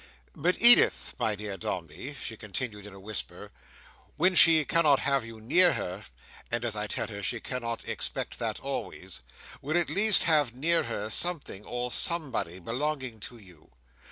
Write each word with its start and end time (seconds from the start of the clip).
"But 0.35 0.55
Edith, 0.59 1.13
my 1.19 1.35
dear 1.35 1.57
Dombey," 1.57 2.15
she 2.19 2.35
continued 2.35 2.87
in 2.87 2.93
a 2.95 2.99
whisper, 2.99 3.51
"when 4.17 4.33
she 4.33 4.65
cannot 4.65 5.01
have 5.01 5.23
you 5.23 5.39
near 5.39 5.73
her—and 5.73 6.65
as 6.65 6.75
I 6.75 6.87
tell 6.87 7.05
her, 7.05 7.21
she 7.21 7.39
cannot 7.39 7.87
expect 7.87 8.39
that 8.39 8.59
always—will 8.59 9.77
at 9.77 9.91
least 9.91 10.23
have 10.23 10.55
near 10.55 10.81
her 10.85 11.11
something 11.11 11.63
or 11.65 11.91
somebody 11.91 12.57
belonging 12.57 13.19
to 13.19 13.37
you. 13.37 13.69